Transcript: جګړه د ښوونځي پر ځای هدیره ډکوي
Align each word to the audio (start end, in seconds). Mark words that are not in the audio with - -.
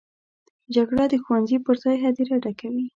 جګړه 0.75 1.03
د 1.09 1.13
ښوونځي 1.23 1.57
پر 1.65 1.75
ځای 1.83 1.95
هدیره 2.05 2.35
ډکوي 2.43 2.85